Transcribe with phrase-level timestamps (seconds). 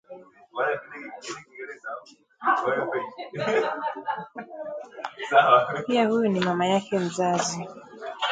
[5.87, 7.67] pia huyu ni mama yake mzazi